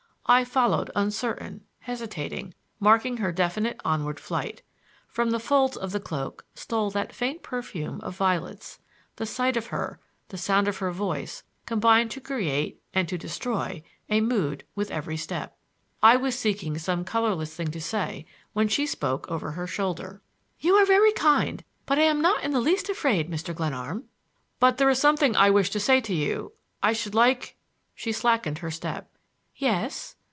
I 0.27 0.45
followed, 0.45 0.91
uncertain, 0.95 1.65
hesitating, 1.79 2.53
marking 2.79 3.17
her 3.17 3.33
definite 3.33 3.81
onward 3.83 4.17
flight. 4.17 4.61
From 5.09 5.31
the 5.31 5.41
folds 5.41 5.75
of 5.75 5.91
the 5.91 5.99
cloak 5.99 6.45
stole 6.55 6.89
the 6.89 7.09
faint 7.11 7.43
perfume 7.43 7.99
of 7.99 8.15
violets. 8.15 8.79
The 9.17 9.25
sight 9.25 9.57
of 9.57 9.67
her, 9.67 9.99
the 10.29 10.37
sound 10.37 10.69
of 10.69 10.77
her 10.77 10.89
voice, 10.91 11.43
combined 11.65 12.11
to 12.11 12.21
create—and 12.21 13.09
to 13.09 13.17
destroy!—a 13.17 14.21
mood 14.21 14.63
with 14.73 14.89
every 14.89 15.17
step. 15.17 15.57
I 16.01 16.15
was 16.15 16.39
seeking 16.39 16.77
some 16.77 17.03
colorless 17.03 17.53
thing 17.53 17.71
to 17.71 17.81
say 17.81 18.25
when 18.53 18.69
she 18.69 18.85
spoke 18.85 19.29
over 19.29 19.51
her 19.51 19.67
shoulder: 19.67 20.21
"You 20.61 20.75
are 20.75 20.85
very 20.85 21.11
kind, 21.11 21.61
but 21.85 21.99
I 21.99 22.03
am 22.03 22.21
not 22.21 22.41
in 22.45 22.51
the 22.51 22.61
least 22.61 22.87
afraid, 22.87 23.29
Mr. 23.29 23.53
Glenarm." 23.53 24.05
"But 24.61 24.77
there 24.77 24.89
is 24.89 24.97
something 24.99 25.35
I 25.35 25.49
wish 25.49 25.69
to 25.71 25.79
say 25.81 25.99
to 25.99 26.13
you. 26.13 26.53
I 26.81 26.93
should 26.93 27.15
like—" 27.15 27.57
She 27.93 28.13
slackened 28.13 28.59
her 28.59 28.71
step. 28.71 29.09
"Yes." 29.57 30.15